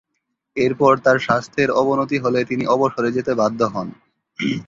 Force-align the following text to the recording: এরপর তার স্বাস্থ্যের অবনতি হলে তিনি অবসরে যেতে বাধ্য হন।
এরপর 0.57 0.93
তার 0.97 1.17
স্বাস্থ্যের 1.19 1.69
অবনতি 1.81 2.17
হলে 2.19 2.39
তিনি 2.45 2.63
অবসরে 2.67 3.09
যেতে 3.11 3.31
বাধ্য 3.35 3.59
হন। 3.73 3.87